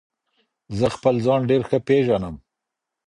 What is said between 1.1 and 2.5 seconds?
ځان ډیر ښه پیژنم.